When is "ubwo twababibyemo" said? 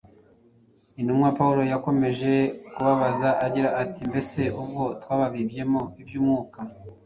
4.61-5.81